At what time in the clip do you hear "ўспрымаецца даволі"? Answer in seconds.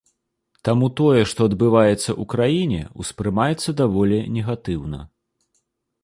3.03-4.17